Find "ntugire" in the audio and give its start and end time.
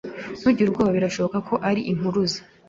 0.39-0.67